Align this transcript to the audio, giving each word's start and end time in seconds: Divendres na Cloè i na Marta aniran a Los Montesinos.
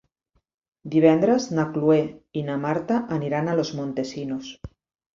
Divendres 0.95 1.45
na 1.59 1.67
Cloè 1.77 1.99
i 2.43 2.45
na 2.49 2.57
Marta 2.65 3.01
aniran 3.21 3.49
a 3.49 3.57
Los 3.63 3.75
Montesinos. 3.83 4.55